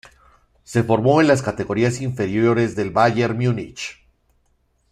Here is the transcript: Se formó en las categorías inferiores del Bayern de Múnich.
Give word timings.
Se 0.63 0.81
formó 0.81 1.21
en 1.21 1.27
las 1.27 1.43
categorías 1.43 2.01
inferiores 2.01 2.75
del 2.75 2.89
Bayern 2.89 3.37
de 3.37 3.45
Múnich. 3.47 4.03